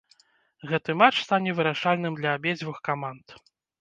[0.69, 3.27] Гэты матч стане вырашальным для абедзвюх каманд.